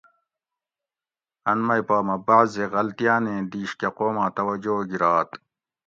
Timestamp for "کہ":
3.79-3.89